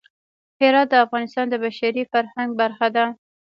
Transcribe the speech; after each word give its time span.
هرات 0.61 0.87
د 0.91 0.93
افغانستان 1.05 1.45
د 1.49 1.55
بشري 1.63 2.03
فرهنګ 2.11 2.49
برخه 2.61 2.87
ده. 2.95 3.05